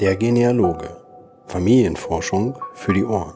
[0.00, 0.96] Der Genealoge.
[1.48, 3.34] Familienforschung für die Ohren.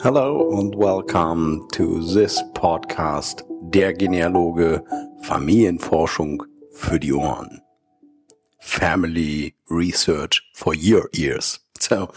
[0.00, 4.84] Hello and welcome to this podcast Der Genealoge
[5.22, 7.60] Familienforschung für die Ohren.
[8.60, 11.58] Family research for your ears.
[11.80, 12.10] So,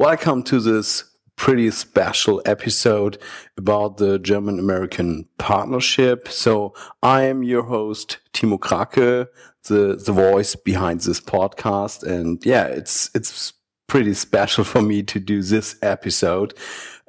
[0.00, 1.09] welcome to this
[1.40, 3.16] pretty special episode
[3.56, 6.28] about the German American partnership.
[6.28, 9.26] So I am your host, Timo Kracke,
[9.66, 12.02] the, the voice behind this podcast.
[12.02, 13.54] And yeah, it's, it's
[13.86, 16.52] pretty special for me to do this episode,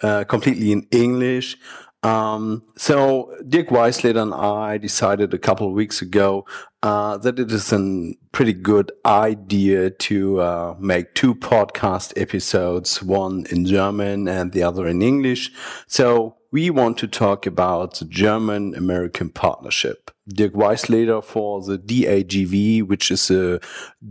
[0.01, 1.57] uh, completely in English.
[2.03, 6.45] Um, so Dirk Weisleder and I decided a couple of weeks ago
[6.81, 13.45] uh, that it is a pretty good idea to uh, make two podcast episodes, one
[13.51, 15.51] in German and the other in English.
[15.85, 20.09] So we want to talk about the German American partnership.
[20.27, 23.59] Dirk Weisleder for the DAGV, which is a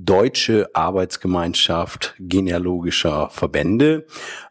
[0.05, 4.05] Deutsche Arbeitsgemeinschaft genealogischer Verbände.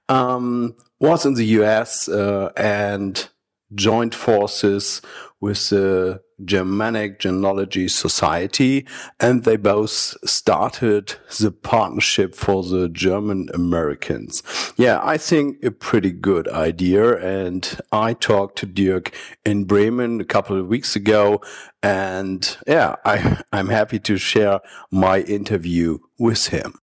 [0.09, 3.30] Um, was in the US uh, and
[3.73, 5.02] joined forces
[5.42, 8.86] with the Germanic Genealogy Society,
[9.20, 14.44] and they both started the partnership for the German Americans.
[14.78, 17.17] Yeah, I think a pretty good idea.
[17.17, 19.14] And I talked to Dirk
[19.45, 21.42] in Bremen a couple of weeks ago,
[21.81, 24.59] and yeah, I, I'm happy to share
[24.92, 26.80] my interview with him.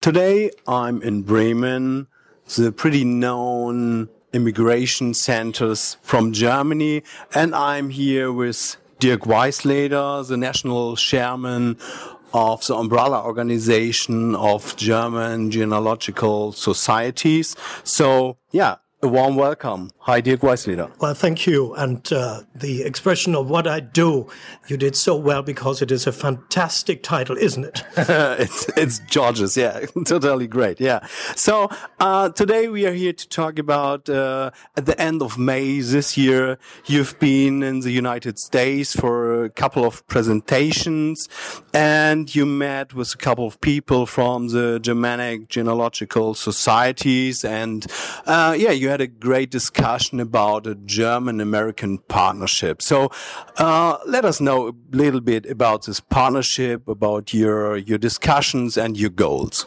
[0.00, 2.06] Today I'm in Bremen,
[2.56, 7.02] the pretty known immigration centers from Germany,
[7.34, 11.76] and I'm here with Dirk Weisleder, the national chairman
[12.32, 17.54] of the umbrella organization of German genealogical societies.
[17.84, 19.90] So yeah, a warm welcome.
[20.00, 20.90] Hi, Dirk Weisleder.
[20.98, 21.72] Well, thank you.
[21.74, 24.28] And uh, the expression of what I do,
[24.68, 27.82] you did so well because it is a fantastic title, isn't it?
[27.96, 29.56] it's, it's George's.
[29.56, 30.80] Yeah, totally great.
[30.80, 31.06] Yeah.
[31.34, 35.80] So uh, today we are here to talk about uh, at the end of May
[35.80, 41.26] this year, you've been in the United States for a couple of presentations
[41.72, 47.44] and you met with a couple of people from the Germanic genealogical societies.
[47.44, 47.86] And
[48.26, 52.82] uh, yeah, you had a great discussion about a German American partnership.
[52.82, 53.10] So
[53.56, 58.96] uh, let us know a little bit about this partnership, about your your discussions and
[58.96, 59.66] your goals.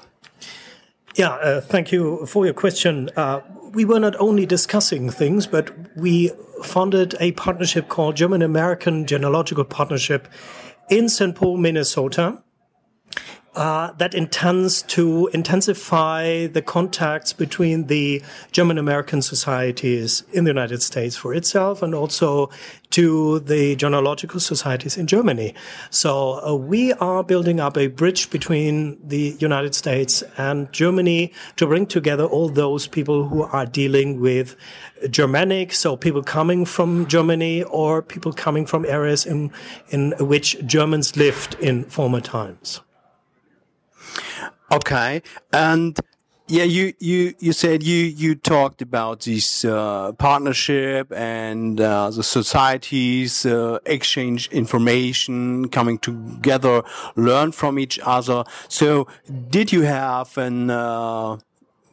[1.16, 3.10] Yeah, uh, thank you for your question.
[3.16, 3.42] Uh,
[3.72, 6.32] we were not only discussing things, but we
[6.64, 10.28] founded a partnership called German American Genealogical Partnership
[10.90, 11.36] in St.
[11.36, 12.44] Paul, Minnesota
[13.56, 18.22] uh, that intends to intensify the contacts between the
[18.52, 22.50] German American societies in the United States for itself and also
[22.90, 25.54] to the genealogical societies in Germany.
[25.90, 31.68] So uh, we are building up a bridge between the United States and Germany to
[31.68, 34.56] bring together all those people who are dealing with
[35.10, 39.52] Germanic, so people coming from Germany or people coming from areas in,
[39.90, 42.82] in which Germans lived in former times.
[44.74, 46.00] Okay, and
[46.48, 52.24] yeah, you you you said you you talked about this uh, partnership and uh, the
[52.24, 56.82] societies uh, exchange information, coming together,
[57.16, 58.46] learn from each other.
[58.68, 59.08] So,
[59.52, 61.38] did you have an uh,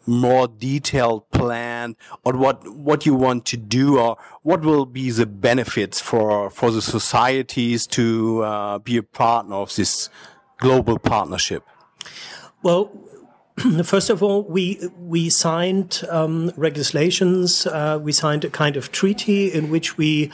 [0.06, 5.26] more detailed plan on what what you want to do or what will be the
[5.26, 10.08] benefits for for the societies to uh, be a partner of this
[10.56, 11.62] global partnership?
[12.62, 12.90] Well,
[13.84, 17.66] first of all, we we signed um, legislations.
[17.66, 20.30] Uh, we signed a kind of treaty in which we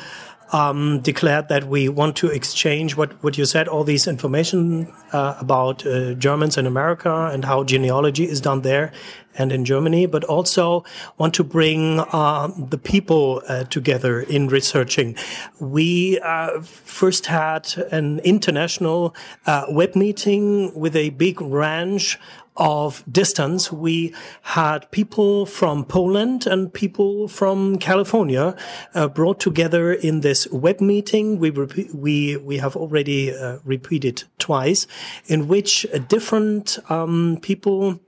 [0.53, 5.37] um, declared that we want to exchange what, what you said, all these information uh,
[5.41, 8.93] about uh, Germans in America and how genealogy is done there
[9.39, 10.85] and in Germany, but also
[11.19, 15.17] want to bring uh, the people uh, together in researching.
[15.61, 19.15] We uh, first had an international
[19.47, 22.19] uh, web meeting with a big range
[22.57, 28.57] of distance, we had people from Poland and people from California
[28.95, 31.39] uh, brought together in this web meeting.
[31.39, 34.87] We we we have already uh, repeated twice,
[35.27, 38.01] in which different um, people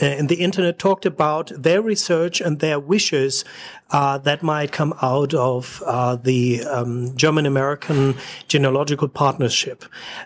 [0.00, 3.44] in the internet talked about their research and their wishes
[3.90, 8.14] uh, that might come out of uh, the um, German American
[8.48, 9.84] genealogical partnership.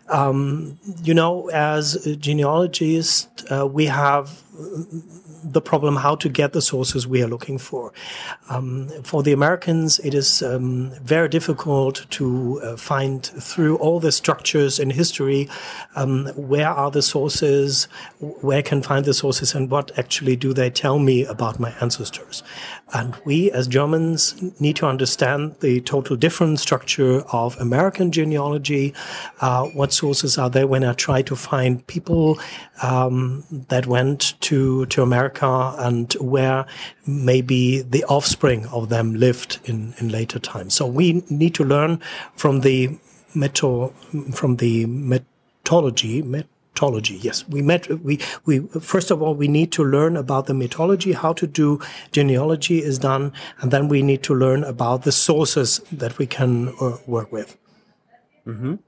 [0.08, 7.06] Um, you know, as genealogists, uh, we have the problem how to get the sources
[7.06, 7.92] we are looking for.
[8.48, 14.12] Um, for the Americans, it is um, very difficult to uh, find through all the
[14.12, 15.48] structures in history
[15.96, 17.88] um, where are the sources,
[18.20, 22.42] where can find the sources, and what actually do they tell me about my ancestors.
[22.92, 28.94] And we, as Germans, need to understand the total different structure of American genealogy.
[29.40, 32.38] Uh, what sources are there when I try to find people
[32.82, 36.66] um, that went to to America and where
[37.06, 40.74] maybe the offspring of them lived in in later times.
[40.74, 42.00] So we need to learn
[42.36, 42.98] from the
[43.34, 43.92] meto
[44.34, 46.22] from the methodology.
[46.22, 47.14] Met mythology.
[47.14, 47.88] Yes, we met.
[48.02, 51.78] We we first of all we need to learn about the mythology, how to do
[52.10, 56.74] genealogy is done, and then we need to learn about the sources that we can
[56.80, 57.56] uh, work with.
[58.46, 58.78] Mm -hmm.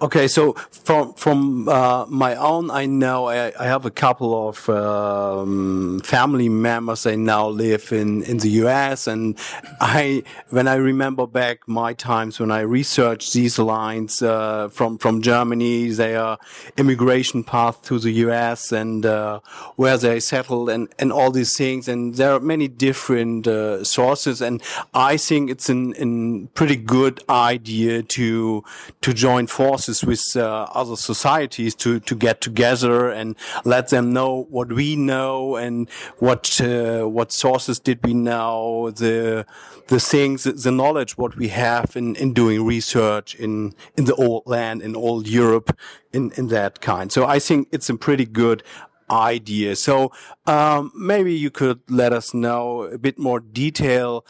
[0.00, 4.68] Okay, so from from uh, my own, I know I, I have a couple of
[4.68, 7.02] um, family members.
[7.02, 9.06] They now live in in the U.S.
[9.06, 9.38] and
[9.80, 15.20] I, when I remember back my times when I researched these lines uh, from from
[15.20, 16.38] Germany, their
[16.76, 18.72] immigration path to the U.S.
[18.72, 19.40] and uh,
[19.76, 21.88] where they settled and and all these things.
[21.88, 24.62] And there are many different uh, sources, and
[24.94, 28.64] I think it's an, an pretty good idea to
[29.04, 34.46] to join forces with uh, other societies to to get together and let them know
[34.48, 35.90] what we know and
[36.20, 39.44] what uh, what sources did we know the
[39.88, 44.42] the things the knowledge what we have in in doing research in in the old
[44.46, 45.76] land in old Europe
[46.14, 48.62] in in that kind so I think it's a pretty good
[49.10, 49.76] idea.
[49.76, 50.12] So
[50.46, 54.24] um, maybe you could let us know a bit more detail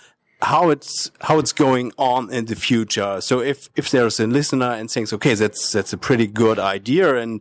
[0.44, 3.20] how it's how it's going on in the future.
[3.20, 7.16] So if if there's a listener and thinks, okay, that's that's a pretty good idea,
[7.16, 7.40] and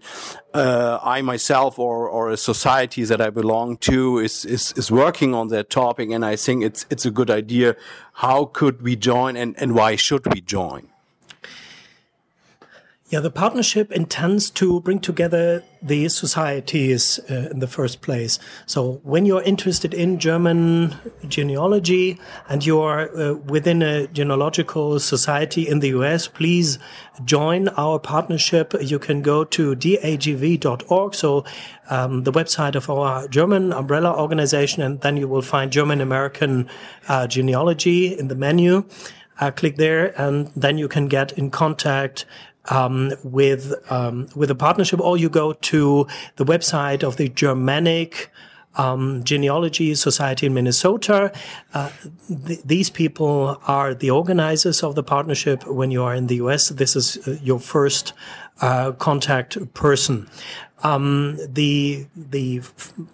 [0.54, 5.36] uh, I myself or or a society that I belong to is is is working
[5.36, 7.76] on that topic, and I think it's it's a good idea.
[8.14, 10.93] How could we join, and and why should we join?
[13.14, 18.40] Yeah, the partnership intends to bring together the societies uh, in the first place.
[18.66, 20.96] So when you're interested in German
[21.28, 22.20] genealogy
[22.50, 26.80] and you're uh, within a genealogical society in the US, please
[27.24, 28.74] join our partnership.
[28.82, 31.14] You can go to dagv.org.
[31.14, 31.46] So
[31.92, 36.68] um, the website of our German umbrella organization, and then you will find German American
[37.08, 38.86] uh, genealogy in the menu.
[39.40, 42.24] Uh, click there and then you can get in contact
[42.70, 48.32] um, with um, with a partnership, or you go to the website of the Germanic
[48.76, 51.32] um, Genealogy Society in Minnesota.
[51.74, 51.90] Uh,
[52.48, 55.66] th these people are the organizers of the partnership.
[55.68, 58.14] When you are in the U.S., this is uh, your first
[58.62, 60.28] uh, contact person.
[60.84, 62.62] Um, the the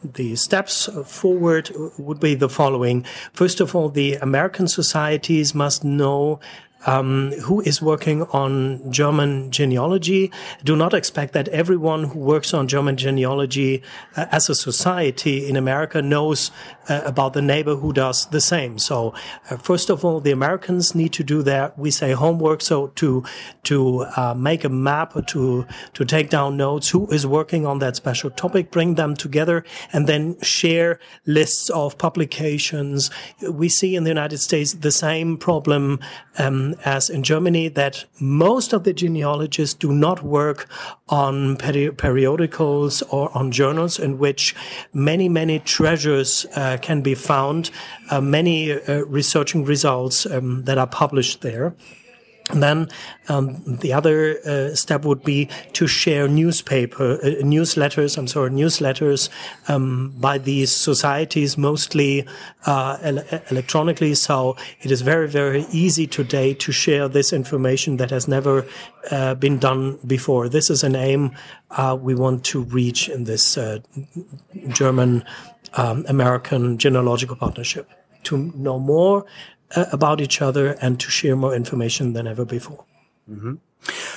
[0.04, 3.06] the steps forward would be the following.
[3.34, 6.40] First of all, the American societies must know
[6.86, 10.32] um, who is working on German genealogy.
[10.64, 13.84] Do not expect that everyone who works on German genealogy
[14.16, 16.52] uh, as a society in America knows
[16.88, 18.80] uh, about the neighbor who does the same.
[18.80, 19.14] So,
[19.50, 22.62] uh, first of all, the Americans need to do their, we say homework.
[22.62, 23.24] So to,
[23.64, 27.96] to uh, make a map to, to take down notes, who is working on that
[27.96, 29.64] special topic, bring them together
[29.94, 33.12] and then share lists of publications.
[33.50, 36.00] We see in the United States the same problem,
[36.38, 40.68] um, as in Germany that most of the genealogists do not work
[41.08, 44.56] on peri periodicals or on journals in which
[44.94, 47.72] many, many treasures uh, can be found,
[48.10, 51.74] uh, many uh, researching results um, that are published there.
[52.50, 52.88] And then
[53.28, 58.18] um, the other uh, step would be to share newspaper uh, newsletters.
[58.18, 59.30] I'm sorry, newsletters
[59.68, 62.28] um, by these societies, mostly
[62.66, 64.16] uh, ele electronically.
[64.16, 68.66] So it is very very easy today to share this information that has never
[69.12, 70.50] uh, been done before.
[70.50, 71.32] This is an aim
[71.72, 73.78] uh, we want to reach in this uh,
[74.70, 75.24] German
[75.74, 77.88] um, American genealogical partnership
[78.24, 79.26] to know more
[79.76, 82.86] about each other and to share more information than ever before.
[83.28, 83.58] Mm -hmm.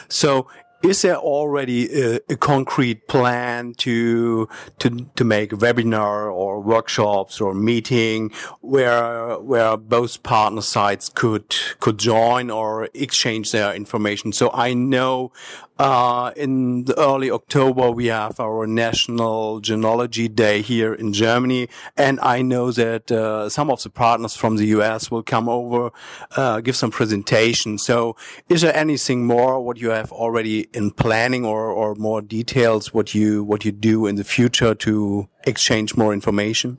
[0.09, 0.47] So,
[0.83, 4.49] is there already a, a, concrete plan to
[4.79, 11.55] to to make a webinar or workshops or meeting where where both partner sides could
[11.79, 14.33] could join or exchange their information?
[14.33, 15.33] So I know
[15.79, 21.69] uh, in early October, we have our National Genealogy Day here in Germany.
[21.97, 25.91] And I know that uh, some of the partners from the US will come over,
[26.37, 27.79] uh, give some presentation.
[27.79, 28.17] So
[28.49, 33.15] is there anything more what you have already in planning or, or more details what
[33.15, 36.79] you, what you do in the future to exchange more information?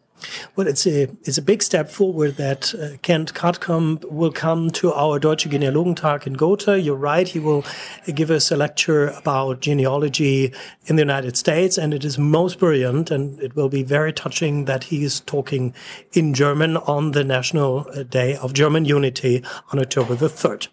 [0.56, 4.94] Well, it's a it's a big step forward that uh, Kent Cutkomp will come to
[4.94, 6.80] our Deutsche Genealogentag in Gotha.
[6.80, 7.66] You're right; he will
[8.14, 10.54] give us a lecture about genealogy
[10.86, 14.66] in the United States, and it is most brilliant, and it will be very touching
[14.66, 15.74] that he is talking
[16.14, 20.68] in German on the National Day of German Unity on October the third.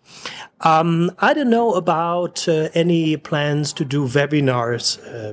[0.62, 4.98] Um, I don't know about uh, any plans to do webinars.
[5.02, 5.32] Uh,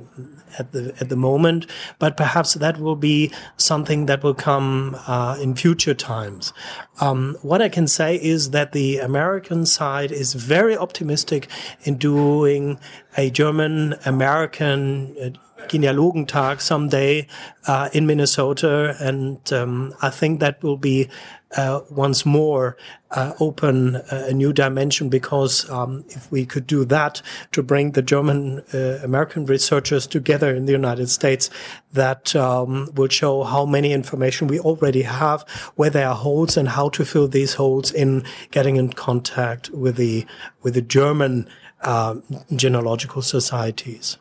[0.60, 1.66] at the at the moment,
[2.00, 6.54] but perhaps that will be something that will come uh, in future times.
[7.00, 11.48] Um, what I can say is that the American side is very optimistic
[11.84, 12.80] in doing
[13.18, 15.30] a German American uh,
[15.68, 17.28] Genealogentag someday
[17.68, 21.10] uh, in Minnesota, and um, I think that will be
[21.56, 22.76] uh, once more
[23.12, 27.22] uh, open uh, a new dimension because um, if we could do that
[27.54, 31.50] to bring the German uh, American researchers together in the United States,
[31.94, 36.70] that um, will show how many information we already have, where there are holes, and
[36.70, 40.26] how to fill these holes in getting in contact with the
[40.64, 41.48] with the German
[41.82, 42.16] uh,
[42.56, 44.18] genealogical societies.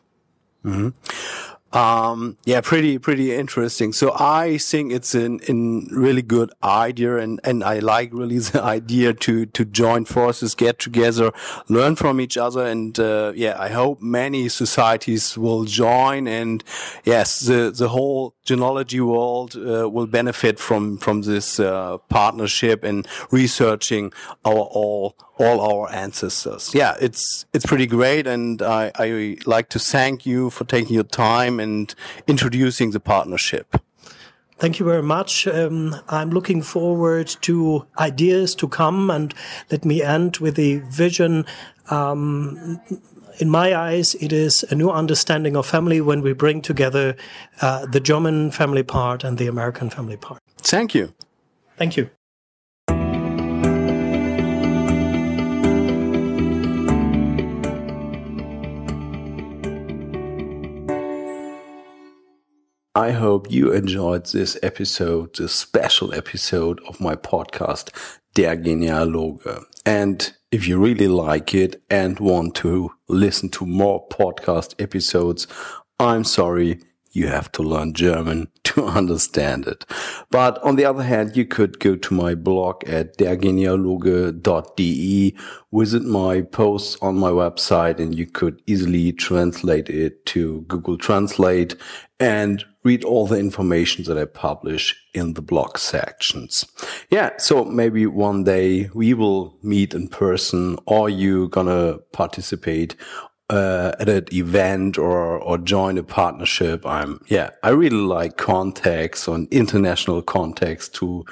[0.63, 0.89] Mm-hmm.
[1.73, 3.91] Um, yeah, pretty, pretty interesting.
[3.91, 8.63] So I think it's an, an really good idea and, and I like really the
[8.63, 11.31] idea to, to join forces, get together,
[11.67, 12.65] learn from each other.
[12.65, 16.27] And, uh, yeah, I hope many societies will join.
[16.27, 16.63] And
[17.03, 23.05] yes, the, the whole genealogy world, uh, will benefit from, from this, uh, partnership and
[23.29, 24.13] researching
[24.45, 26.73] our all, all our ancestors.
[26.73, 31.03] Yeah, it's it's pretty great, and I, I like to thank you for taking your
[31.03, 31.93] time and
[32.27, 33.77] introducing the partnership.
[34.59, 35.47] Thank you very much.
[35.47, 39.33] Um, I'm looking forward to ideas to come, and
[39.69, 41.45] let me end with a vision.
[41.89, 42.81] Um,
[43.39, 47.15] in my eyes, it is a new understanding of family when we bring together
[47.61, 50.41] uh, the German family part and the American family part.
[50.57, 51.13] Thank you.
[51.77, 52.09] Thank you.
[62.97, 67.91] I hope you enjoyed this episode, this special episode of my podcast,
[68.33, 69.65] Der Genealoge.
[69.85, 75.45] And if you really like it and want to listen to more podcast episodes,
[75.99, 76.79] I'm sorry,
[77.11, 79.85] you have to learn German to understand it.
[80.31, 85.37] But on the other hand, you could go to my blog at dergenealoge.de,
[85.71, 91.75] visit my posts on my website, and you could easily translate it to Google Translate
[92.19, 96.65] and read all the information that I publish in the blog sections.
[97.09, 97.29] Yeah.
[97.37, 102.95] So maybe one day we will meet in person or you gonna participate
[103.49, 106.85] uh, at an event or or join a partnership.
[106.85, 111.25] I'm yeah, I really like contacts on international contacts to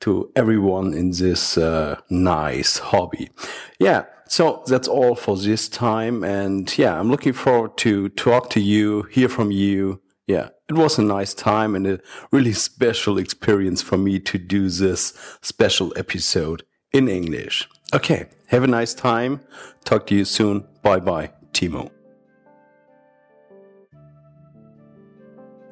[0.00, 3.30] to everyone in this uh, nice hobby.
[3.78, 4.04] Yeah.
[4.26, 6.24] So that's all for this time.
[6.24, 10.00] And yeah, I'm looking forward to talk to you, hear from you.
[10.30, 11.98] Yeah, it was a nice time and a
[12.30, 17.68] really special experience for me to do this special episode in English.
[17.92, 18.26] Okay.
[18.46, 19.40] Have a nice time.
[19.84, 20.68] Talk to you soon.
[20.82, 21.32] Bye bye.
[21.52, 21.90] Timo.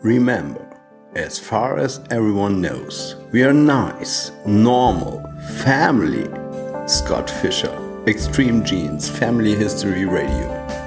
[0.03, 0.67] Remember,
[1.15, 5.23] as far as everyone knows, we are nice, normal,
[5.63, 6.27] family.
[6.89, 7.77] Scott Fisher,
[8.09, 10.78] Extreme Genes Family History Radio.